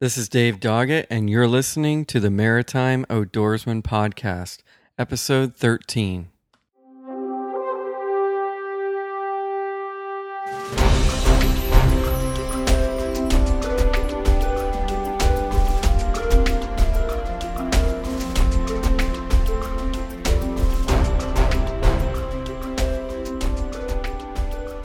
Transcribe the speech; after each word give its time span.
This 0.00 0.16
is 0.16 0.30
Dave 0.30 0.60
Doggett, 0.60 1.04
and 1.10 1.28
you're 1.28 1.46
listening 1.46 2.06
to 2.06 2.20
the 2.20 2.30
Maritime 2.30 3.04
Outdoorsman 3.10 3.82
Podcast, 3.82 4.60
Episode 4.98 5.54
13. 5.54 6.30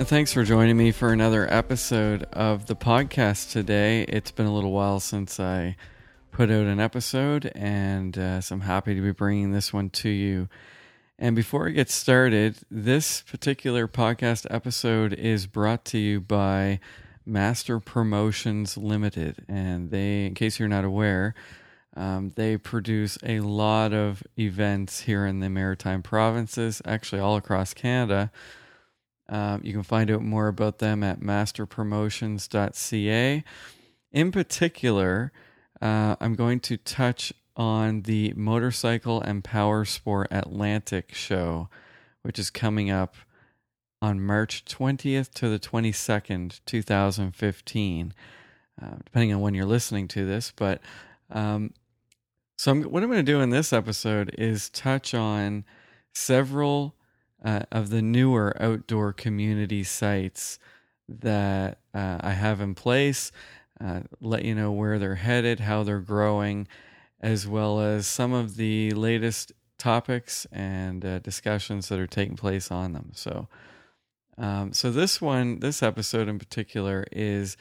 Thanks 0.05 0.31
for 0.31 0.43
joining 0.43 0.77
me 0.77 0.91
for 0.91 1.11
another 1.11 1.51
episode 1.51 2.25
of 2.31 2.67
the 2.67 2.75
podcast 2.75 3.51
today. 3.51 4.03
It's 4.03 4.29
been 4.29 4.45
a 4.45 4.53
little 4.53 4.71
while 4.71 4.99
since 4.99 5.39
I 5.39 5.75
put 6.31 6.51
out 6.51 6.67
an 6.67 6.79
episode, 6.79 7.51
and 7.55 8.15
uh, 8.15 8.39
so 8.39 8.53
I'm 8.53 8.61
happy 8.61 8.93
to 8.93 9.01
be 9.01 9.11
bringing 9.11 9.51
this 9.51 9.73
one 9.73 9.89
to 9.89 10.09
you. 10.09 10.47
And 11.17 11.35
before 11.35 11.67
I 11.67 11.71
get 11.71 11.89
started, 11.89 12.59
this 12.69 13.21
particular 13.23 13.87
podcast 13.87 14.45
episode 14.51 15.13
is 15.13 15.47
brought 15.47 15.85
to 15.85 15.97
you 15.97 16.21
by 16.21 16.79
Master 17.25 17.79
Promotions 17.79 18.77
Limited. 18.77 19.43
And 19.47 19.89
they, 19.89 20.27
in 20.27 20.35
case 20.35 20.59
you're 20.59 20.69
not 20.69 20.85
aware, 20.85 21.33
um, 21.97 22.31
they 22.35 22.57
produce 22.57 23.17
a 23.23 23.39
lot 23.39 23.91
of 23.91 24.21
events 24.37 25.01
here 25.01 25.25
in 25.25 25.39
the 25.39 25.49
Maritime 25.49 26.03
provinces, 26.03 26.79
actually 26.85 27.21
all 27.21 27.37
across 27.37 27.73
Canada. 27.73 28.31
Um, 29.27 29.61
you 29.63 29.73
can 29.73 29.83
find 29.83 30.11
out 30.11 30.21
more 30.21 30.47
about 30.47 30.79
them 30.79 31.03
at 31.03 31.19
masterpromotions.ca. 31.19 33.43
In 34.11 34.31
particular, 34.31 35.31
uh, 35.81 36.15
I'm 36.19 36.35
going 36.35 36.59
to 36.61 36.77
touch 36.77 37.33
on 37.57 38.03
the 38.03 38.33
Motorcycle 38.35 39.21
and 39.21 39.43
Power 39.43 39.85
Sport 39.85 40.27
Atlantic 40.31 41.13
show, 41.13 41.69
which 42.21 42.37
is 42.37 42.49
coming 42.49 42.91
up 42.91 43.15
on 44.01 44.21
March 44.21 44.65
20th 44.65 45.31
to 45.33 45.49
the 45.49 45.59
22nd, 45.59 46.59
2015, 46.65 48.13
uh, 48.81 48.87
depending 49.03 49.33
on 49.33 49.41
when 49.41 49.53
you're 49.53 49.65
listening 49.65 50.07
to 50.09 50.25
this. 50.25 50.51
But 50.55 50.81
um, 51.31 51.73
so, 52.57 52.71
I'm, 52.71 52.83
what 52.83 53.03
I'm 53.03 53.09
going 53.09 53.25
to 53.25 53.31
do 53.31 53.41
in 53.41 53.49
this 53.49 53.73
episode 53.73 54.33
is 54.37 54.69
touch 54.69 55.13
on 55.13 55.65
several 56.13 56.95
uh, 57.43 57.61
of 57.71 57.89
the 57.89 58.01
newer 58.01 58.55
outdoor 58.61 59.13
community 59.13 59.83
sites 59.83 60.59
that 61.07 61.79
uh, 61.93 62.17
I 62.21 62.31
have 62.31 62.61
in 62.61 62.75
place, 62.75 63.31
uh, 63.79 64.01
let 64.19 64.45
you 64.45 64.55
know 64.55 64.71
where 64.71 64.97
they're 64.97 65.15
headed, 65.15 65.59
how 65.59 65.83
they're 65.83 65.99
growing, 65.99 66.67
as 67.19 67.47
well 67.47 67.79
as 67.79 68.07
some 68.07 68.33
of 68.33 68.55
the 68.55 68.91
latest 68.91 69.51
topics 69.77 70.47
and 70.51 71.03
uh, 71.03 71.19
discussions 71.19 71.89
that 71.89 71.99
are 71.99 72.07
taking 72.07 72.35
place 72.35 72.71
on 72.71 72.93
them. 72.93 73.11
So, 73.13 73.47
um, 74.37 74.73
so 74.73 74.91
this 74.91 75.21
one, 75.21 75.59
this 75.59 75.83
episode 75.83 76.27
in 76.27 76.39
particular, 76.39 77.05
is 77.11 77.57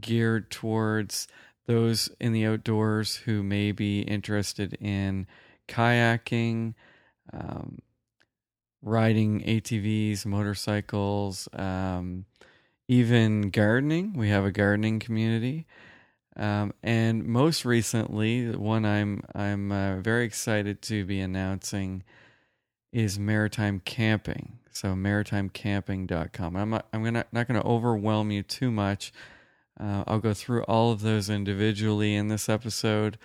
geared 0.00 0.50
towards 0.50 1.28
those 1.66 2.08
in 2.20 2.32
the 2.32 2.46
outdoors 2.46 3.16
who 3.16 3.42
may 3.42 3.72
be 3.72 4.02
interested 4.02 4.74
in 4.80 5.26
kayaking, 5.68 6.74
um, 7.32 7.78
riding 8.86 9.40
ATVs, 9.42 10.24
motorcycles, 10.24 11.48
um, 11.52 12.24
even 12.88 13.50
gardening. 13.50 14.14
We 14.14 14.28
have 14.28 14.44
a 14.44 14.52
gardening 14.52 15.00
community. 15.00 15.66
Um, 16.36 16.72
and 16.82 17.24
most 17.26 17.64
recently, 17.64 18.50
one 18.50 18.84
I'm 18.84 19.22
I'm 19.34 19.72
uh, 19.72 19.96
very 20.00 20.24
excited 20.24 20.82
to 20.82 21.04
be 21.04 21.18
announcing 21.20 22.04
is 22.92 23.18
maritime 23.18 23.80
camping. 23.84 24.58
So 24.70 24.88
maritimecamping.com. 24.88 26.56
I'm 26.56 26.70
not, 26.70 26.86
I'm 26.92 27.02
gonna 27.02 27.24
not 27.32 27.48
going 27.48 27.60
to 27.60 27.66
overwhelm 27.66 28.30
you 28.30 28.42
too 28.42 28.70
much. 28.70 29.12
Uh, 29.80 30.04
I'll 30.06 30.20
go 30.20 30.32
through 30.32 30.62
all 30.64 30.92
of 30.92 31.00
those 31.00 31.28
individually 31.28 32.14
in 32.14 32.28
this 32.28 32.48
episode. 32.48 33.18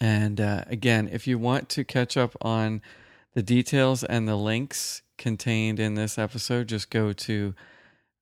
And 0.00 0.40
uh, 0.40 0.64
again, 0.66 1.08
if 1.10 1.26
you 1.26 1.38
want 1.38 1.68
to 1.70 1.84
catch 1.84 2.16
up 2.16 2.36
on 2.42 2.82
the 3.36 3.42
details 3.42 4.02
and 4.02 4.26
the 4.26 4.34
links 4.34 5.02
contained 5.18 5.78
in 5.78 5.94
this 5.94 6.16
episode, 6.16 6.68
just 6.68 6.88
go 6.88 7.12
to 7.12 7.54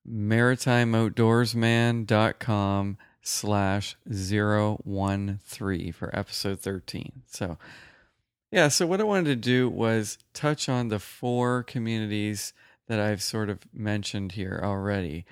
maritimeoutdoorsman.com 0.05 2.97
slash 3.21 3.95
013 4.11 5.93
for 5.93 6.13
episode 6.13 6.59
13. 6.59 7.21
So, 7.27 7.57
yeah, 8.51 8.67
so 8.67 8.85
what 8.85 8.99
I 8.99 9.05
wanted 9.05 9.27
to 9.27 9.37
do 9.37 9.69
was 9.69 10.17
touch 10.33 10.67
on 10.67 10.89
the 10.89 10.99
four 10.99 11.63
communities 11.63 12.51
that 12.89 12.99
I've 12.99 13.23
sort 13.23 13.49
of 13.49 13.59
mentioned 13.73 14.33
here 14.33 14.59
already. 14.61 15.23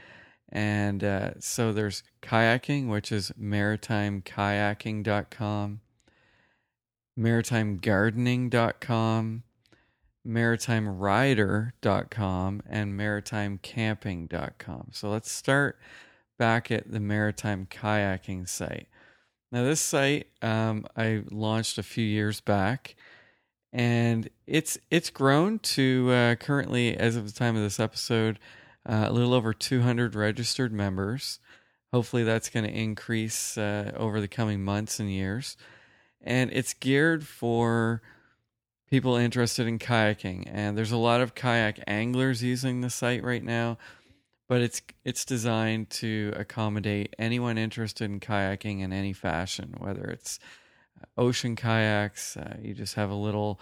And 0.48 1.04
uh, 1.04 1.32
so 1.42 1.74
there's 1.74 2.04
kayaking, 2.22 2.88
which 2.88 3.12
is 3.12 3.34
maritimekayaking.com, 3.38 5.82
maritimegardening.com, 7.20 9.44
maritimerider.com 10.28 12.61
and 12.67 13.00
maritimecamping.com. 13.00 14.88
So 14.91 15.09
let's 15.09 15.31
start 15.31 15.79
back 16.39 16.72
at 16.72 16.91
the 16.91 17.00
maritime 17.00 17.67
kayaking 17.69 18.47
site. 18.47 18.88
Now, 19.51 19.63
this 19.63 19.81
site 19.81 20.28
um, 20.41 20.88
I 20.97 21.23
launched 21.29 21.78
a 21.78 21.84
few 21.84 22.06
years 22.06 22.41
back, 22.41 22.95
and 23.72 24.29
it's 24.47 24.79
it's 24.89 25.11
grown 25.11 25.59
to 25.59 26.09
uh, 26.11 26.35
currently, 26.35 26.97
as 26.97 27.16
of 27.16 27.28
the 27.28 27.38
time 27.38 27.55
of 27.55 27.61
this 27.61 27.79
episode, 27.79 28.40
uh, 28.88 29.05
a 29.07 29.13
little 29.13 29.34
over 29.34 29.53
200 29.53 30.16
registered 30.16 30.73
members. 30.73 31.40
Hopefully, 31.91 32.23
that's 32.23 32.50
going 32.50 32.66
to 32.66 32.73
increase 32.73 33.55
uh, 33.55 33.91
over 33.95 34.19
the 34.19 34.28
coming 34.28 34.63
months 34.63 35.00
and 35.00 35.11
years. 35.11 35.55
And 36.19 36.50
it's 36.51 36.73
geared 36.73 37.28
for 37.28 38.01
people 38.94 39.16
interested 39.16 39.66
in 39.66 39.80
kayaking 39.80 40.44
and 40.46 40.78
there's 40.78 40.92
a 40.92 40.98
lot 40.98 41.20
of 41.20 41.34
kayak 41.34 41.80
anglers 41.88 42.44
using 42.44 42.81
the 42.81 42.92
site 42.92 43.24
right 43.24 43.44
now 43.44 43.76
but 44.48 44.62
it's 44.62 44.84
it's 45.04 45.26
designed 45.26 45.90
to 45.90 46.31
accommodate 46.36 47.16
anyone 47.18 47.58
interested 47.58 48.06
in 48.06 48.20
kayaking 48.20 48.82
in 48.82 48.94
any 48.94 49.12
fashion 49.12 49.74
whether 49.80 50.03
it's 50.03 50.38
ocean 51.18 51.56
kayaks 51.56 52.38
uh, 52.38 52.56
you 52.62 52.76
just 52.76 52.94
have 52.94 53.09
a 53.09 53.16
little 53.16 53.59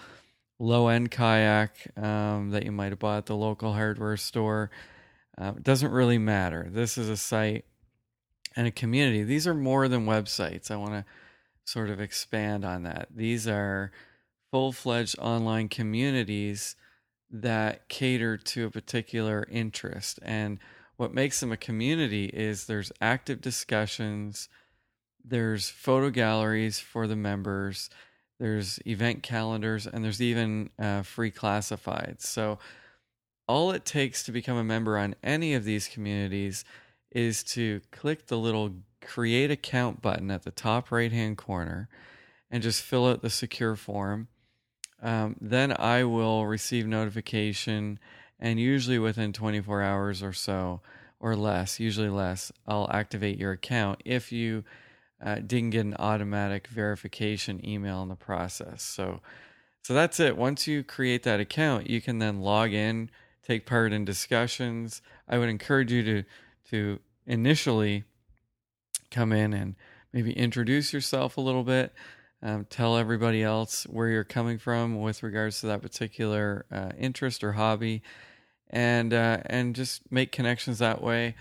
low 0.60 0.90
end 0.90 1.10
kayak 1.10 1.72
um, 1.98 2.50
that 2.50 2.66
you 2.66 2.72
might 2.74 2.92
have 2.92 3.00
bought 3.00 3.20
at 3.20 3.26
the 3.26 3.36
local 3.36 3.74
hardware 3.74 4.18
store. 4.18 4.70
Uh, 5.38 5.54
it 5.58 5.64
doesn't 5.64 5.92
really 5.92 6.18
matter. 6.20 6.68
This 6.70 6.98
is 6.98 7.10
a 7.10 7.18
site 7.18 7.64
and 8.58 8.68
a 8.68 8.72
community. 8.72 9.24
These 9.24 9.48
are 9.48 9.56
more 9.56 9.88
than 9.88 10.06
websites. 10.06 10.70
I 10.70 10.76
want 10.76 10.92
to 10.92 11.06
sort 11.64 11.90
of 11.90 12.02
expand 12.02 12.66
on 12.66 12.84
that. 12.84 13.08
These 13.16 13.48
are 13.48 13.92
full 14.52 14.74
fledged 14.74 15.18
online 15.18 15.70
communities 15.70 16.76
that 17.32 17.88
cater 17.88 18.38
to 18.38 18.66
a 18.66 18.72
particular 18.72 19.48
interest. 19.50 20.20
And 20.22 20.60
what 20.98 21.14
makes 21.14 21.40
them 21.40 21.52
a 21.52 21.58
community 21.58 22.26
is 22.26 22.66
there's 22.66 22.92
active 23.02 23.42
discussions, 23.42 24.50
there's 25.24 25.70
photo 25.70 26.10
galleries 26.10 26.80
for 26.80 27.08
the 27.08 27.16
members, 27.16 27.90
there's 28.40 28.80
event 28.86 29.24
calendars, 29.24 29.88
and 29.88 30.04
there's 30.04 30.22
even 30.22 30.70
uh, 30.78 31.04
free 31.04 31.32
classifieds. 31.32 32.24
So, 32.24 32.60
all 33.48 33.72
it 33.72 33.86
takes 33.86 34.24
to 34.24 34.32
become 34.32 34.56
a 34.58 34.64
member 34.64 34.98
on 34.98 35.16
any 35.24 35.54
of 35.54 35.66
these 35.66 35.88
communities 35.88 36.64
is 37.12 37.44
to 37.44 37.82
click 37.92 38.28
the 38.28 38.38
little 38.38 38.72
create 39.02 39.52
account 39.52 40.02
button 40.02 40.32
at 40.32 40.44
the 40.44 40.52
top 40.52 40.92
right 40.92 41.12
hand 41.12 41.38
corner 41.38 41.90
and 42.50 42.64
just 42.64 42.82
fill 42.82 43.08
out 43.08 43.22
the 43.22 43.30
secure 43.30 43.76
form 43.76 44.28
um, 45.02 45.36
then 45.42 45.76
I 45.78 46.04
will 46.04 46.46
receive 46.46 46.88
notification, 46.88 48.00
and 48.40 48.60
usually 48.60 49.00
within 49.00 49.34
24 49.34 49.82
hours 49.82 50.22
or 50.22 50.34
so, 50.34 50.82
or 51.20 51.36
less, 51.36 51.80
usually 51.80 52.10
less, 52.10 52.52
I'll 52.68 52.90
activate 52.92 53.38
your 53.38 53.52
account 53.52 54.02
if 54.06 54.32
you 54.32 54.64
uh, 55.24 55.36
didn't 55.36 55.70
get 55.72 55.86
an 55.86 55.96
automatic 56.00 56.68
verification 56.68 57.64
email 57.66 58.02
in 58.02 58.10
the 58.10 58.16
process. 58.16 58.82
So, 58.82 59.22
so 59.84 59.94
that's 59.94 60.20
it. 60.20 60.36
Once 60.36 60.68
you 60.68 60.84
create 60.84 61.24
that 61.24 61.40
account, 61.40 61.90
you 61.90 62.02
can 62.02 62.18
then 62.20 62.42
log 62.42 62.74
in, 62.74 63.12
take 63.46 63.66
part 63.66 63.94
in 63.94 64.04
discussions. 64.04 65.02
I 65.28 65.38
would 65.38 65.50
encourage 65.50 65.92
you 65.92 66.04
to 66.04 66.24
to 66.72 67.00
initially 67.28 68.06
come 69.12 69.34
in 69.34 69.54
and 69.54 69.76
maybe 70.14 70.32
introduce 70.32 70.94
yourself 70.94 71.38
a 71.38 71.42
little 71.42 71.64
bit. 71.64 71.94
Um, 72.44 72.66
tell 72.70 72.98
everybody 72.98 73.44
else 73.44 73.84
where 73.84 74.10
you're 74.10 74.24
coming 74.24 74.58
from 74.58 75.00
with 75.00 75.22
regards 75.22 75.62
to 75.62 75.68
that 75.68 75.82
particular 75.82 76.66
uh, 76.72 76.90
interest 76.98 77.44
or 77.44 77.52
hobby, 77.52 78.02
and 78.70 79.14
uh, 79.14 79.38
and 79.46 79.76
just 79.76 80.12
make 80.12 80.32
connections 80.32 80.80
that 80.80 81.02
way. 81.04 81.36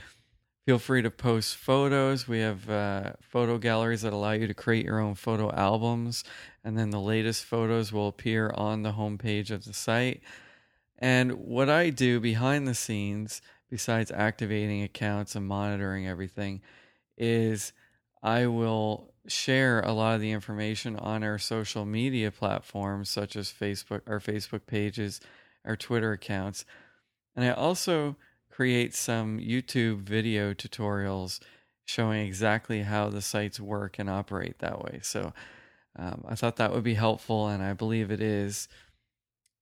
Feel 0.67 0.79
free 0.79 1.00
to 1.00 1.11
post 1.11 1.56
photos. 1.56 2.29
We 2.29 2.41
have 2.41 2.69
uh, 2.69 3.12
photo 3.20 3.56
galleries 3.56 4.02
that 4.02 4.12
allow 4.12 4.32
you 4.32 4.47
to 4.47 4.55
create 4.55 4.85
your 4.85 5.00
own 5.00 5.14
photo 5.14 5.50
albums, 5.52 6.23
and 6.62 6.76
then 6.76 6.91
the 6.91 7.00
latest 7.00 7.44
photos 7.47 7.93
will 7.93 8.08
appear 8.08 8.52
on 8.55 8.82
the 8.82 8.93
homepage 8.93 9.50
of 9.50 9.64
the 9.64 9.73
site. 9.73 10.20
And 10.99 11.32
what 11.32 11.70
I 11.70 11.88
do 11.88 12.20
behind 12.20 12.69
the 12.69 12.75
scenes, 12.75 13.41
besides 13.70 14.11
activating 14.11 14.82
accounts 14.82 15.35
and 15.35 15.47
monitoring 15.47 16.06
everything, 16.06 16.61
is 17.17 17.73
I 18.23 18.47
will 18.47 19.10
share 19.26 19.81
a 19.81 19.93
lot 19.93 20.14
of 20.14 20.20
the 20.20 20.31
information 20.31 20.96
on 20.96 21.22
our 21.22 21.38
social 21.38 21.84
media 21.84 22.31
platforms, 22.31 23.08
such 23.08 23.37
as 23.37 23.52
Facebook, 23.52 24.00
our 24.06 24.20
Facebook 24.20 24.67
pages, 24.67 25.20
our 25.64 25.76
Twitter 25.76 26.12
accounts. 26.12 26.64
And 27.37 27.44
I 27.44 27.50
also 27.50 28.17
create 28.50 28.94
some 28.94 29.38
YouTube 29.38 30.02
video 30.02 30.52
tutorials 30.52 31.40
showing 31.84 32.26
exactly 32.26 32.82
how 32.82 33.08
the 33.08 33.22
sites 33.22 33.61
work 33.61 33.99
and 33.99 34.08
operate 34.08 34.58
that 34.61 34.82
way. 34.82 35.00
So 35.02 35.32
um, 35.96 36.25
I 36.28 36.34
thought 36.34 36.56
that 36.56 36.73
would 36.73 36.84
be 36.84 36.94
helpful, 36.94 37.49
and 37.49 37.62
I 37.62 37.73
believe 37.73 38.11
it 38.11 38.20
is. 38.20 38.69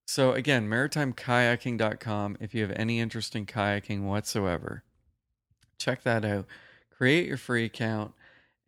So 0.06 0.32
again, 0.32 0.68
maritimekayaking.com. 0.68 2.36
If 2.40 2.54
you 2.54 2.62
have 2.62 2.72
any 2.76 3.00
interest 3.00 3.34
in 3.34 3.46
kayaking 3.46 4.02
whatsoever, 4.02 4.82
check 5.78 6.02
that 6.02 6.24
out. 6.24 6.46
Create 6.90 7.26
your 7.26 7.36
free 7.36 7.64
account 7.64 8.12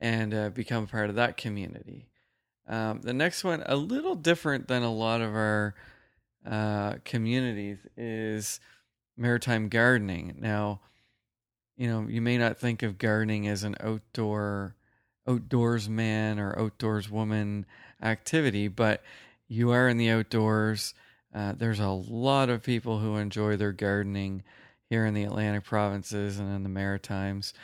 and 0.00 0.34
uh, 0.34 0.50
become 0.50 0.86
part 0.86 1.10
of 1.10 1.16
that 1.16 1.36
community. 1.36 2.08
Um, 2.68 3.00
the 3.02 3.12
next 3.12 3.44
one, 3.44 3.62
a 3.66 3.76
little 3.76 4.14
different 4.14 4.68
than 4.68 4.82
a 4.82 4.92
lot 4.92 5.20
of 5.20 5.34
our 5.34 5.74
uh, 6.48 6.94
communities, 7.04 7.78
is 7.96 8.60
maritime 9.16 9.68
gardening. 9.68 10.36
Now, 10.38 10.80
you 11.76 11.88
know, 11.88 12.06
you 12.08 12.20
may 12.20 12.38
not 12.38 12.58
think 12.58 12.82
of 12.82 12.98
gardening 12.98 13.48
as 13.48 13.64
an 13.64 13.76
outdoor 13.80 14.76
outdoors 15.28 15.88
man 15.88 16.38
or 16.38 16.58
outdoors 16.58 17.10
woman 17.10 17.66
activity, 18.02 18.68
but 18.68 19.02
you 19.48 19.70
are 19.70 19.88
in 19.88 19.96
the 19.96 20.10
outdoors. 20.10 20.94
Uh, 21.34 21.52
there's 21.56 21.80
a 21.80 21.88
lot 21.88 22.48
of 22.48 22.62
people 22.62 22.98
who 22.98 23.16
enjoy 23.16 23.56
their 23.56 23.72
gardening 23.72 24.42
here 24.88 25.06
in 25.06 25.14
the 25.14 25.24
Atlantic 25.24 25.64
provinces 25.64 26.38
and 26.38 26.54
in 26.54 26.62
the 26.62 26.68
Maritimes. 26.68 27.54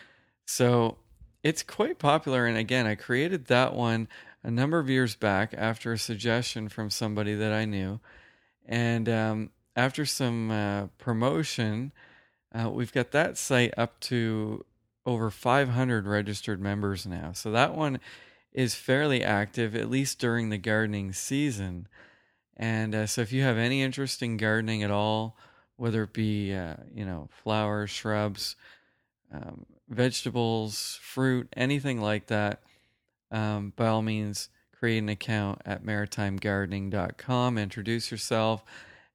So 0.47 0.99
it's 1.47 1.63
quite 1.63 2.01
popular. 2.01 2.45
And 2.47 2.59
again, 2.59 2.87
I 2.87 2.97
created 2.97 3.47
that 3.47 3.73
one 3.73 4.09
a 4.43 4.51
number 4.51 4.81
of 4.81 4.91
years 4.91 5.15
back 5.15 5.55
after 5.57 5.93
a 5.93 5.99
suggestion 5.99 6.69
from 6.69 6.91
somebody 6.91 7.37
that 7.37 7.53
I 7.53 7.65
knew. 7.65 8.01
And 8.65 9.09
um, 9.09 9.51
after 9.77 10.05
some 10.05 10.51
uh, 10.51 10.87
promotion, 10.99 11.93
uh, 12.53 12.69
we've 12.69 12.93
got 12.93 13.13
that 13.13 13.39
site 13.39 13.73
up 13.77 14.01
to 14.01 14.65
over 15.05 15.31
500 15.31 16.09
registered 16.09 16.61
members 16.61 17.07
now. 17.07 17.31
So 17.33 17.53
that 17.53 17.77
one 17.77 18.01
is 18.53 18.75
fairly 18.75 19.23
active, 19.23 19.77
at 19.77 19.89
least 19.89 20.19
during 20.19 20.49
the 20.49 20.59
gardening 20.59 21.13
season. 21.13 21.87
And 22.57 22.93
uh, 22.93 23.07
so 23.07 23.21
if 23.21 23.31
you 23.31 23.45
have 23.45 23.57
any 23.57 23.83
interest 23.83 24.21
in 24.21 24.37
gardening 24.37 24.83
at 24.83 24.91
all, 24.91 25.37
whether 25.77 26.03
it 26.03 26.13
be, 26.13 26.53
uh, 26.53 26.75
you 26.93 27.05
know, 27.05 27.29
flowers, 27.31 27.91
shrubs, 27.91 28.57
um, 29.33 29.65
vegetables, 29.89 30.99
fruit, 31.03 31.49
anything 31.57 32.01
like 32.01 32.27
that, 32.27 32.63
um, 33.31 33.73
by 33.77 33.87
all 33.87 34.03
means, 34.03 34.49
create 34.73 34.99
an 34.99 35.09
account 35.09 35.63
at 35.65 35.85
maritimegardening.com, 35.85 37.59
introduce 37.59 38.11
yourself 38.11 38.65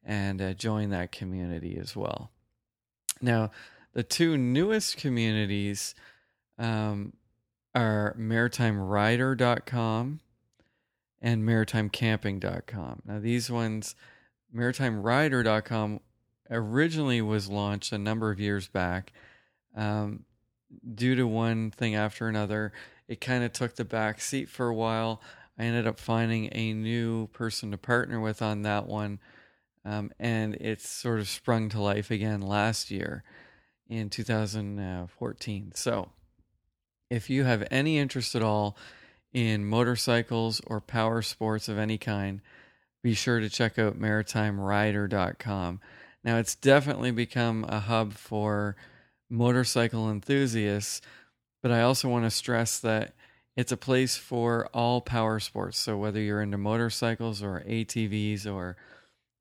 and 0.03 0.41
uh, 0.41 0.53
join 0.53 0.89
that 0.89 1.11
community 1.11 1.77
as 1.79 1.95
well. 1.95 2.31
Now, 3.21 3.51
the 3.93 4.03
two 4.03 4.37
newest 4.37 4.97
communities 4.97 5.93
um, 6.57 7.13
are 7.75 8.15
maritimerider.com 8.19 10.19
and 11.21 11.43
maritimecamping.com. 11.43 13.01
Now, 13.05 13.19
these 13.19 13.51
ones, 13.51 13.95
maritimerider.com 14.55 15.99
originally 16.49 17.21
was 17.21 17.49
launched 17.49 17.91
a 17.91 17.97
number 17.97 18.31
of 18.31 18.39
years 18.39 18.67
back. 18.67 19.13
Um, 19.75 20.25
due 20.93 21.15
to 21.15 21.27
one 21.27 21.71
thing 21.71 21.95
after 21.95 22.27
another, 22.27 22.71
it 23.07 23.21
kind 23.21 23.43
of 23.43 23.53
took 23.53 23.75
the 23.75 23.85
back 23.85 24.21
seat 24.21 24.49
for 24.49 24.67
a 24.67 24.75
while. 24.75 25.21
I 25.57 25.63
ended 25.63 25.87
up 25.87 25.99
finding 25.99 26.49
a 26.53 26.73
new 26.73 27.27
person 27.27 27.71
to 27.71 27.77
partner 27.77 28.19
with 28.19 28.41
on 28.41 28.63
that 28.63 28.87
one 28.87 29.19
um, 29.83 30.11
and 30.19 30.55
it's 30.55 30.87
sort 30.87 31.19
of 31.19 31.27
sprung 31.27 31.69
to 31.69 31.81
life 31.81 32.11
again 32.11 32.41
last 32.41 32.91
year 32.91 33.23
in 33.89 34.09
2014. 34.09 35.71
So, 35.75 36.09
if 37.09 37.29
you 37.29 37.43
have 37.43 37.67
any 37.71 37.97
interest 37.97 38.35
at 38.35 38.43
all 38.43 38.77
in 39.33 39.65
motorcycles 39.65 40.61
or 40.67 40.79
power 40.79 41.21
sports 41.21 41.67
of 41.67 41.77
any 41.77 41.97
kind, 41.97 42.41
be 43.03 43.13
sure 43.13 43.39
to 43.39 43.49
check 43.49 43.79
out 43.79 43.99
maritimerider.com. 43.99 45.81
Now, 46.23 46.37
it's 46.37 46.55
definitely 46.55 47.11
become 47.11 47.65
a 47.67 47.79
hub 47.79 48.13
for 48.13 48.75
motorcycle 49.31 50.09
enthusiasts, 50.09 51.01
but 51.63 51.71
I 51.71 51.81
also 51.81 52.09
want 52.09 52.25
to 52.25 52.31
stress 52.31 52.79
that 52.79 53.13
it's 53.55 53.71
a 53.71 53.77
place 53.77 54.17
for 54.17 54.67
all 54.73 55.01
power 55.01 55.39
sports. 55.39 55.77
So, 55.77 55.97
whether 55.97 56.19
you're 56.19 56.41
into 56.41 56.57
motorcycles 56.57 57.41
or 57.41 57.63
ATVs 57.67 58.51
or 58.51 58.77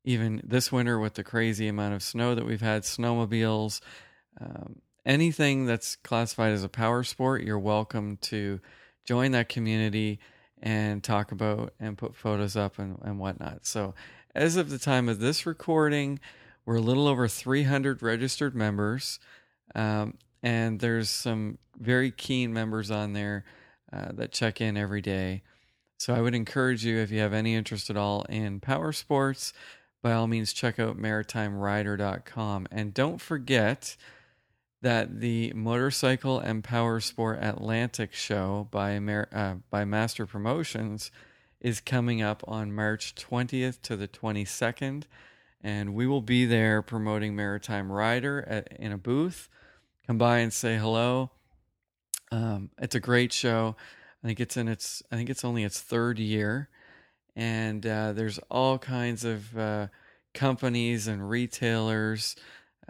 even 0.05 0.41
this 0.45 0.73
winter 0.73 0.99
with 0.99 1.15
the 1.15 1.25
crazy 1.25 1.69
amount 1.69 1.95
of 1.95 2.03
snow 2.03 2.35
that 2.35 2.47
we've 2.47 2.61
had, 2.61 2.83
snowmobiles, 2.83 3.81
um, 4.41 4.81
anything 5.05 5.67
that's 5.67 5.97
classified 5.97 6.53
as 6.53 6.65
a 6.65 6.69
power 6.69 7.03
sport, 7.03 7.43
you're 7.43 7.59
welcome 7.59 8.17
to 8.19 8.61
join 9.05 9.33
that 9.33 9.49
community 9.49 10.19
and 10.63 11.03
talk 11.03 11.33
about 11.33 11.73
and 11.81 11.97
put 11.97 12.15
photos 12.15 12.57
up 12.57 12.79
and, 12.79 12.99
and 13.03 13.19
whatnot. 13.19 13.67
So, 13.67 13.95
as 14.35 14.57
of 14.57 14.71
the 14.71 14.79
time 14.79 15.09
of 15.09 15.21
this 15.21 15.47
recording, 15.47 16.21
we're 16.65 16.77
a 16.77 16.81
little 16.81 17.09
over 17.09 17.27
300 17.27 18.03
registered 18.03 18.55
members, 18.55 19.19
um, 19.75 20.15
and 20.43 20.81
there's 20.81 21.09
some 21.09 21.59
very 21.79 22.11
keen 22.11 22.53
members 22.53 22.91
on 22.91 23.13
there 23.13 23.45
uh, 23.93 24.13
that 24.13 24.33
check 24.33 24.61
in 24.61 24.77
every 24.77 25.01
day. 25.01 25.43
So, 25.99 26.15
I 26.15 26.21
would 26.21 26.35
encourage 26.35 26.85
you 26.85 26.99
if 26.99 27.11
you 27.11 27.21
have 27.21 27.35
any 27.35 27.55
interest 27.55 27.91
at 27.91 27.97
all 27.97 28.23
in 28.23 28.61
power 28.61 28.93
sports 28.93 29.53
by 30.03 30.13
all 30.13 30.27
means 30.27 30.53
check 30.53 30.79
out 30.79 30.97
maritimerider.com. 30.97 32.69
And 32.71 32.95
don't 32.95 33.21
forget 33.21 33.97
that 34.83 35.21
the 35.21 35.53
Motorcycle 35.55 36.39
and 36.39 36.65
Power 36.65 37.01
Sport 37.01 37.39
Atlantic 37.43 38.15
show 38.15 38.69
by, 38.71 38.97
uh, 38.97 39.57
by 39.69 39.85
Master 39.85 40.27
Promotions 40.27 41.11
is 41.61 41.81
coming 41.81 42.23
up 42.23 42.43
on 42.49 42.73
March 42.73 43.15
20th 43.15 43.83
to 43.83 43.97
the 43.97 44.09
22nd. 44.09 45.05
And 45.63 45.95
we 45.95 46.07
will 46.07 46.23
be 46.23 46.47
there 46.47 46.81
promoting 46.81 47.37
Maritime 47.37 47.93
Rider 47.93 48.43
at, 48.49 48.73
in 48.79 48.93
a 48.93 48.99
booth. 48.99 49.51
Come 50.11 50.19
by 50.19 50.39
and 50.39 50.53
say 50.53 50.77
hello. 50.77 51.31
Um, 52.33 52.71
it's 52.81 52.97
a 52.97 52.99
great 53.01 53.33
show. 53.33 53.77
I 54.25 54.27
think 54.27 54.41
it's 54.41 54.57
in 54.57 54.67
its. 54.67 55.05
I 55.13 55.15
think 55.15 55.31
it's 55.31 55.45
only 55.45 55.63
its 55.63 55.81
third 55.81 56.19
year, 56.19 56.69
and 57.37 57.87
uh, 57.87 58.13
there's 58.13 58.41
all 58.51 58.77
kinds 58.77 59.25
of 59.25 59.57
uh, 59.57 59.87
companies 60.35 61.07
and 61.07 61.31
retailers 61.31 62.35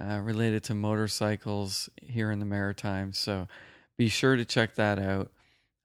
uh, 0.03 0.21
related 0.21 0.65
to 0.65 0.75
motorcycles 0.75 1.91
here 2.01 2.31
in 2.31 2.39
the 2.39 2.47
Maritimes. 2.47 3.19
So 3.19 3.49
be 3.99 4.09
sure 4.09 4.37
to 4.37 4.47
check 4.47 4.77
that 4.77 4.99
out. 4.99 5.31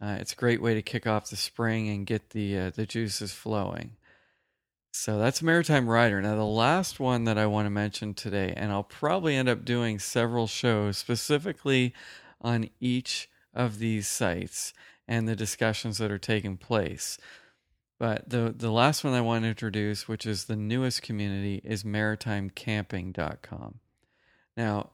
Uh, 0.02 0.16
it's 0.18 0.32
a 0.32 0.38
great 0.38 0.62
way 0.62 0.74
to 0.74 0.82
kick 0.82 1.06
off 1.06 1.30
the 1.30 1.36
spring 1.36 1.90
and 1.90 2.06
get 2.06 2.30
the 2.30 2.58
uh, 2.58 2.70
the 2.70 2.86
juices 2.86 3.34
flowing. 3.34 3.98
So 4.98 5.20
that's 5.20 5.44
Maritime 5.44 5.90
Rider. 5.90 6.22
Now 6.22 6.36
the 6.38 6.46
last 6.46 7.02
one 7.02 7.26
that 7.26 7.38
I 7.38 7.48
want 7.48 7.66
to 7.66 7.70
mention 7.70 8.14
today, 8.14 8.54
and 8.56 8.72
I'll 8.72 8.82
probably 8.82 9.36
end 9.36 9.50
up 9.50 9.66
doing 9.66 10.00
several 10.00 10.48
shows 10.48 10.98
specifically 10.98 11.94
on 12.40 12.70
each 12.80 13.30
of 13.54 13.80
these 13.80 14.08
sites 14.08 14.74
and 15.06 15.28
the 15.28 15.36
discussions 15.36 15.98
that 15.98 16.12
are 16.12 16.18
taking 16.18 16.56
place. 16.56 17.18
But 18.00 18.30
the 18.30 18.56
the 18.56 18.72
last 18.72 19.04
one 19.04 19.14
I 19.14 19.20
want 19.20 19.44
to 19.44 19.50
introduce, 19.50 20.08
which 20.08 20.26
is 20.26 20.46
the 20.46 20.56
newest 20.56 21.02
community, 21.02 21.62
is 21.66 21.84
maritimecamping.com. 21.84 23.80
Now, 24.56 24.92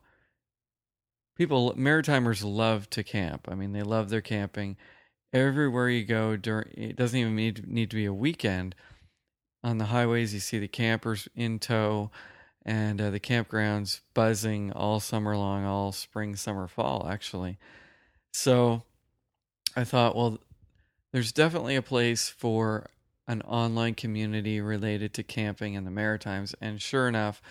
people 1.38 1.76
maritimers 1.76 2.44
love 2.44 2.90
to 2.90 3.04
camp. 3.04 3.48
I 3.50 3.54
mean, 3.54 3.72
they 3.72 3.84
love 3.84 4.10
their 4.10 4.20
camping. 4.20 4.78
Everywhere 5.32 5.90
you 5.90 6.04
go 6.04 6.36
during 6.38 6.74
it 6.76 6.96
doesn't 6.96 7.18
even 7.18 7.36
need, 7.36 7.68
need 7.68 7.92
to 7.92 7.96
be 7.96 8.06
a 8.06 8.14
weekend. 8.14 8.74
On 9.64 9.78
the 9.78 9.86
highways, 9.86 10.34
you 10.34 10.40
see 10.40 10.60
the 10.60 10.68
campers 10.68 11.28
in 11.36 11.60
tow 11.60 12.10
and 12.66 13.02
uh, 13.02 13.10
the 13.10 13.20
campgrounds 13.20 14.02
buzzing 14.14 14.72
all 14.72 15.00
summer 15.00 15.36
long, 15.36 15.66
all 15.66 15.92
spring, 15.92 16.36
summer, 16.36 16.68
fall, 16.68 17.08
actually. 17.10 17.58
So 18.34 18.84
I 19.76 19.84
thought, 19.84 20.16
well, 20.16 20.40
there's 21.12 21.32
definitely 21.32 21.76
a 21.76 21.82
place 21.82 22.30
for 22.30 22.88
an 23.28 23.42
online 23.44 23.94
community 23.94 24.62
related 24.62 25.14
to 25.14 25.24
camping 25.24 25.74
in 25.74 25.86
the 25.86 25.92
Maritimes. 25.92 26.56
And 26.62 26.82
sure 26.82 27.08
enough, 27.08 27.42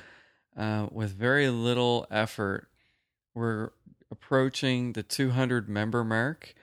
uh, 0.56 0.88
with 0.90 1.12
very 1.12 1.48
little 1.48 2.06
effort, 2.10 2.68
we're 3.34 3.70
approaching 4.10 4.92
the 4.92 5.02
200 5.02 5.68
member 5.68 6.04
mark. 6.04 6.54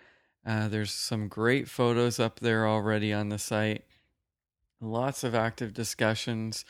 Uh, 0.46 0.68
there's 0.68 0.92
some 0.92 1.28
great 1.28 1.68
photos 1.68 2.20
up 2.20 2.40
there 2.40 2.68
already 2.68 3.12
on 3.14 3.30
the 3.30 3.40
site. 3.40 3.84
Lots 4.80 5.24
of 5.24 5.34
active 5.34 5.74
discussions 5.74 6.66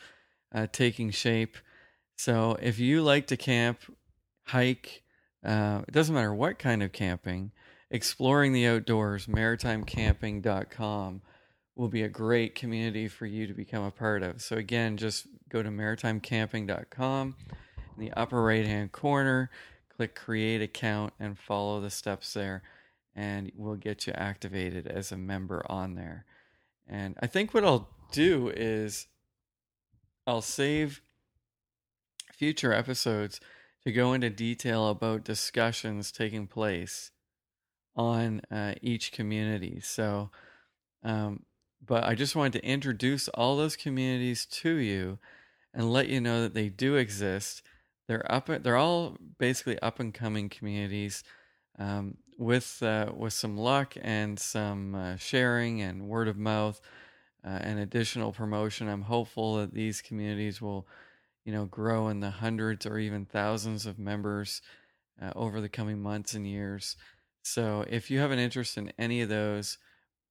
uh, 0.54 0.66
taking 0.72 1.10
shape. 1.10 1.56
So 2.16 2.56
if 2.60 2.78
you 2.78 3.02
like 3.02 3.26
to 3.28 3.36
camp, 3.36 3.80
hike, 4.44 5.02
uh, 5.44 5.82
it 5.86 5.92
doesn't 5.92 6.14
matter 6.14 6.34
what 6.34 6.58
kind 6.58 6.82
of 6.82 6.92
camping, 6.92 7.52
exploring 7.90 8.52
the 8.52 8.66
outdoors, 8.66 9.26
maritimecamping.com 9.26 11.22
will 11.76 11.88
be 11.88 12.02
a 12.02 12.08
great 12.08 12.54
community 12.54 13.06
for 13.06 13.26
you 13.26 13.46
to 13.46 13.54
become 13.54 13.84
a 13.84 13.90
part 13.90 14.22
of. 14.22 14.42
So 14.42 14.56
again, 14.56 14.96
just 14.96 15.28
go 15.48 15.62
to 15.62 15.68
maritimecamping.com 15.68 17.36
in 17.96 18.04
the 18.04 18.12
upper 18.12 18.42
right 18.42 18.66
hand 18.66 18.90
corner, 18.90 19.50
click 19.96 20.14
create 20.14 20.60
account 20.60 21.12
and 21.20 21.38
follow 21.38 21.80
the 21.80 21.90
steps 21.90 22.32
there 22.32 22.62
and 23.14 23.50
we'll 23.56 23.74
get 23.74 24.06
you 24.06 24.12
activated 24.12 24.86
as 24.86 25.10
a 25.10 25.16
member 25.16 25.64
on 25.68 25.96
there. 25.96 26.24
And 26.86 27.16
I 27.20 27.26
think 27.26 27.52
what 27.52 27.64
I'll 27.64 27.88
do 28.10 28.52
is 28.54 29.06
I'll 30.26 30.42
save 30.42 31.02
future 32.32 32.72
episodes 32.72 33.40
to 33.84 33.92
go 33.92 34.12
into 34.12 34.30
detail 34.30 34.88
about 34.88 35.24
discussions 35.24 36.12
taking 36.12 36.46
place 36.46 37.10
on 37.96 38.40
uh, 38.50 38.74
each 38.80 39.12
community. 39.12 39.80
So, 39.80 40.30
um, 41.02 41.44
but 41.84 42.04
I 42.04 42.14
just 42.14 42.36
wanted 42.36 42.60
to 42.60 42.66
introduce 42.66 43.28
all 43.28 43.56
those 43.56 43.76
communities 43.76 44.46
to 44.46 44.70
you 44.70 45.18
and 45.72 45.92
let 45.92 46.08
you 46.08 46.20
know 46.20 46.42
that 46.42 46.54
they 46.54 46.68
do 46.68 46.96
exist. 46.96 47.62
They're 48.06 48.30
up. 48.30 48.48
They're 48.62 48.76
all 48.76 49.16
basically 49.38 49.78
up 49.80 50.00
and 50.00 50.12
coming 50.14 50.48
communities. 50.48 51.22
Um, 51.78 52.16
with 52.38 52.82
uh, 52.82 53.12
with 53.14 53.32
some 53.32 53.58
luck 53.58 53.94
and 54.00 54.38
some 54.38 54.94
uh, 54.94 55.16
sharing 55.16 55.82
and 55.82 56.08
word 56.08 56.28
of 56.28 56.38
mouth 56.38 56.80
uh, 57.44 57.58
and 57.60 57.78
additional 57.78 58.32
promotion, 58.32 58.88
I'm 58.88 59.02
hopeful 59.02 59.56
that 59.56 59.72
these 59.72 60.02
communities 60.02 60.60
will, 60.60 60.86
you 61.44 61.52
know, 61.52 61.66
grow 61.66 62.08
in 62.08 62.20
the 62.20 62.30
hundreds 62.30 62.84
or 62.86 62.98
even 62.98 63.24
thousands 63.24 63.86
of 63.86 63.98
members 63.98 64.60
uh, 65.20 65.32
over 65.36 65.60
the 65.60 65.68
coming 65.68 66.00
months 66.00 66.34
and 66.34 66.46
years. 66.46 66.96
So, 67.42 67.84
if 67.88 68.10
you 68.10 68.18
have 68.18 68.30
an 68.30 68.38
interest 68.38 68.76
in 68.76 68.92
any 68.98 69.22
of 69.22 69.28
those, 69.28 69.78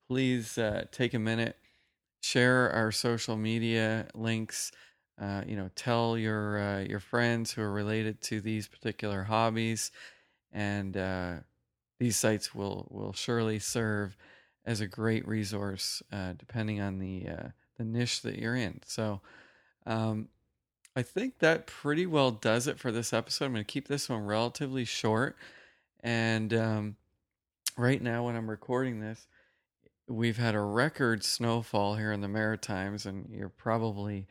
please 0.07 0.57
uh, 0.57 0.85
take 0.91 1.13
a 1.13 1.19
minute, 1.19 1.57
share 2.21 2.69
our 2.71 2.91
social 2.91 3.37
media 3.37 4.07
links. 4.13 4.71
Uh, 5.19 5.41
you 5.47 5.55
know, 5.55 5.69
tell 5.75 6.17
your 6.17 6.59
uh, 6.59 6.79
your 6.81 6.99
friends 6.99 7.51
who 7.51 7.61
are 7.61 7.71
related 7.71 8.21
to 8.21 8.39
these 8.39 8.67
particular 8.67 9.23
hobbies, 9.23 9.91
and 10.51 10.95
uh, 10.95 11.37
these 11.99 12.17
sites 12.17 12.53
will 12.53 12.87
will 12.91 13.13
surely 13.13 13.57
serve 13.57 14.15
as 14.67 14.81
a 14.81 14.87
great 14.87 15.27
resource, 15.27 16.03
uh, 16.11 16.33
depending 16.37 16.79
on 16.79 16.99
the 16.99 17.27
uh, 17.27 17.47
the 17.77 17.83
niche 17.83 18.21
that 18.21 18.37
you're 18.37 18.55
in. 18.55 18.81
So, 18.85 19.21
um, 19.87 20.27
I 20.95 21.01
think 21.01 21.39
that 21.39 21.65
pretty 21.65 22.05
well 22.05 22.29
does 22.29 22.67
it 22.67 22.77
for 22.77 22.91
this 22.91 23.13
episode. 23.13 23.45
I'm 23.45 23.53
going 23.53 23.65
to 23.65 23.71
keep 23.71 23.87
this 23.87 24.09
one 24.09 24.25
relatively 24.25 24.85
short, 24.85 25.35
and 26.01 26.53
um, 26.53 26.95
right 27.75 28.01
now 28.01 28.25
when 28.25 28.35
I'm 28.35 28.49
recording 28.49 28.99
this 28.99 29.25
we've 30.07 30.37
had 30.37 30.55
a 30.55 30.59
record 30.59 31.23
snowfall 31.23 31.95
here 31.95 32.11
in 32.11 32.21
the 32.21 32.27
Maritimes, 32.27 33.05
and 33.05 33.29
you're 33.29 33.49
probably 33.49 34.27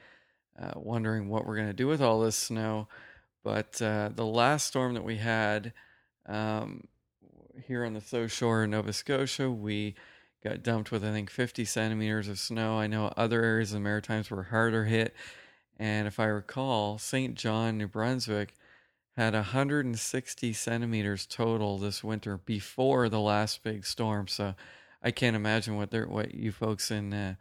uh, 0.60 0.72
wondering 0.74 1.28
what 1.28 1.46
we're 1.46 1.56
going 1.56 1.68
to 1.68 1.74
do 1.74 1.86
with 1.86 2.00
all 2.00 2.20
this 2.20 2.36
snow. 2.36 2.88
But 3.44 3.80
uh, 3.80 4.10
the 4.14 4.26
last 4.26 4.66
storm 4.66 4.94
that 4.94 5.04
we 5.04 5.16
had 5.16 5.72
um, 6.26 6.88
here 7.66 7.84
on 7.84 7.92
the 7.92 8.00
south 8.00 8.32
shore 8.32 8.64
of 8.64 8.70
Nova 8.70 8.92
Scotia, 8.92 9.50
we 9.50 9.94
got 10.42 10.62
dumped 10.62 10.90
with, 10.90 11.04
I 11.04 11.10
think, 11.10 11.30
50 11.30 11.64
centimeters 11.64 12.28
of 12.28 12.38
snow. 12.38 12.78
I 12.78 12.86
know 12.86 13.12
other 13.16 13.42
areas 13.42 13.72
of 13.72 13.76
the 13.76 13.80
Maritimes 13.80 14.30
were 14.30 14.44
harder 14.44 14.84
hit. 14.84 15.14
And 15.78 16.06
if 16.06 16.18
I 16.18 16.26
recall, 16.26 16.98
Saint 16.98 17.34
John, 17.34 17.78
New 17.78 17.88
Brunswick, 17.88 18.54
had 19.16 19.34
160 19.34 20.52
centimeters 20.52 21.26
total 21.26 21.78
this 21.78 22.04
winter 22.04 22.38
before 22.38 23.08
the 23.08 23.20
last 23.20 23.62
big 23.62 23.84
storm. 23.86 24.28
So 24.28 24.54
I 25.02 25.10
can't 25.10 25.36
imagine 25.36 25.76
what 25.76 25.90
they're 25.90 26.06
what 26.06 26.34
you 26.34 26.52
folks 26.52 26.90
in 26.90 27.12
uh, 27.14 27.34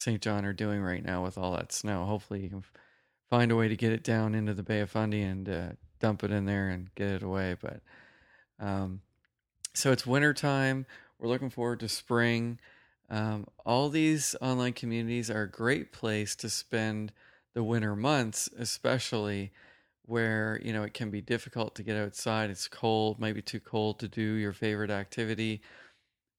Saint 0.00 0.22
John 0.22 0.44
are 0.44 0.52
doing 0.52 0.80
right 0.80 1.04
now 1.04 1.22
with 1.22 1.36
all 1.36 1.52
that 1.52 1.72
snow. 1.72 2.04
Hopefully, 2.04 2.42
you 2.42 2.48
can 2.48 2.64
find 3.30 3.52
a 3.52 3.56
way 3.56 3.68
to 3.68 3.76
get 3.76 3.92
it 3.92 4.02
down 4.02 4.34
into 4.34 4.54
the 4.54 4.62
Bay 4.62 4.80
of 4.80 4.90
Fundy 4.90 5.22
and 5.22 5.48
uh, 5.48 5.68
dump 6.00 6.24
it 6.24 6.30
in 6.30 6.44
there 6.44 6.68
and 6.68 6.94
get 6.94 7.10
it 7.10 7.22
away. 7.22 7.56
But 7.60 7.80
um, 8.58 9.00
so 9.74 9.92
it's 9.92 10.06
winter 10.06 10.34
time. 10.34 10.86
We're 11.22 11.28
looking 11.28 11.50
forward 11.50 11.78
to 11.80 11.88
spring. 11.88 12.58
Um, 13.08 13.46
all 13.64 13.88
these 13.88 14.34
online 14.40 14.72
communities 14.72 15.30
are 15.30 15.42
a 15.42 15.50
great 15.50 15.92
place 15.92 16.34
to 16.36 16.50
spend 16.50 17.12
the 17.54 17.62
winter 17.62 17.94
months, 17.94 18.48
especially 18.58 19.52
where 20.04 20.60
you 20.64 20.72
know 20.72 20.82
it 20.82 20.94
can 20.94 21.10
be 21.10 21.20
difficult 21.20 21.76
to 21.76 21.84
get 21.84 21.96
outside. 21.96 22.50
It's 22.50 22.66
cold, 22.66 23.20
maybe 23.20 23.40
too 23.40 23.60
cold 23.60 24.00
to 24.00 24.08
do 24.08 24.20
your 24.20 24.52
favorite 24.52 24.90
activity 24.90 25.62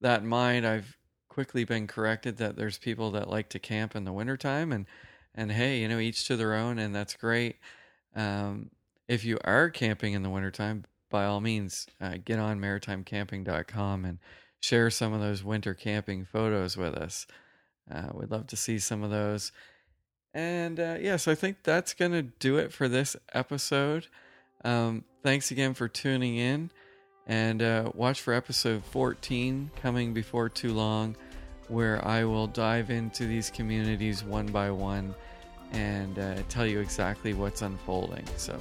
that 0.01 0.21
in 0.21 0.27
mind, 0.27 0.67
I've 0.67 0.97
quickly 1.29 1.63
been 1.63 1.87
corrected 1.87 2.37
that 2.37 2.57
there's 2.57 2.77
people 2.77 3.09
that 3.11 3.29
like 3.29 3.47
to 3.49 3.59
camp 3.59 3.95
in 3.95 4.03
the 4.03 4.11
wintertime 4.11 4.73
and 4.73 4.85
and 5.33 5.51
hey, 5.51 5.79
you 5.79 5.87
know, 5.87 5.97
each 5.97 6.27
to 6.27 6.35
their 6.35 6.53
own 6.53 6.77
and 6.77 6.93
that's 6.93 7.15
great. 7.15 7.55
Um, 8.15 8.69
if 9.07 9.23
you 9.23 9.39
are 9.45 9.69
camping 9.69 10.13
in 10.13 10.23
the 10.23 10.29
wintertime, 10.29 10.83
by 11.09 11.25
all 11.25 11.41
means, 11.41 11.87
uh, 12.01 12.17
get 12.23 12.37
on 12.37 12.59
maritimecamping.com 12.59 14.05
and 14.05 14.19
share 14.63 14.89
some 14.89 15.12
of 15.12 15.20
those 15.20 15.43
winter 15.43 15.74
camping 15.74 16.24
photos 16.24 16.77
with 16.77 16.93
us. 16.93 17.27
Uh, 17.91 18.08
we'd 18.13 18.32
love 18.32 18.48
to 18.48 18.55
see 18.55 18.79
some 18.79 19.03
of 19.03 19.12
those. 19.12 19.51
And 20.34 20.79
uh, 20.79 20.96
yes, 20.96 21.01
yeah, 21.01 21.17
so 21.17 21.32
I 21.34 21.36
think 21.36 21.58
that's 21.63 21.93
going 21.93 22.13
to 22.13 22.22
do 22.22 22.58
it 22.58 22.72
for 22.72 22.88
this 22.88 23.17
episode. 23.34 24.08
Um, 24.63 25.03
thanks 25.22 25.51
again 25.51 25.74
for 25.74 25.89
tuning 25.89 26.38
in. 26.38 26.72
And 27.27 27.62
uh, 27.62 27.91
watch 27.93 28.22
for 28.22 28.34
episode 28.34 28.86
14 28.86 29.70
coming 29.82 30.13
before 30.13 30.48
too 30.48 30.74
long, 30.74 31.17
where 31.67 32.05
I 32.08 32.24
will 32.24 32.48
dive 32.48 32.89
into 32.89 33.25
these 33.25 33.50
communities 33.50 34.24
one 34.24 34.48
by 34.48 34.72
one 34.72 35.13
and 35.74 36.17
uh, 36.17 36.36
tell 36.48 36.65
you 36.65 36.79
exactly 36.79 37.34
what's 37.34 37.62
unfolding. 37.63 38.25
So, 38.38 38.58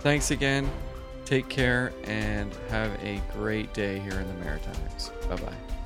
thanks 0.00 0.30
again. 0.30 0.70
Take 1.24 1.48
care 1.48 1.92
and 2.04 2.52
have 2.68 2.90
a 3.02 3.20
great 3.32 3.72
day 3.72 3.98
here 4.00 4.20
in 4.20 4.28
the 4.28 4.44
Maritimes. 4.44 5.10
Bye 5.28 5.36
bye. 5.36 5.81